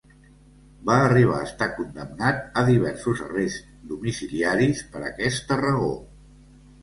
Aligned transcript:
Va 0.89 0.93
arribar 1.07 1.35
a 1.41 1.45
estar 1.49 1.65
condemnat 1.79 2.39
a 2.61 2.63
diversos 2.69 3.21
arrests 3.27 3.77
domiciliaris 3.93 4.81
per 4.95 5.03
aquesta 5.11 5.59
raó. 5.63 5.93